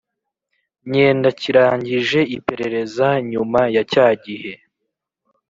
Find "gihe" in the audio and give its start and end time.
4.23-4.53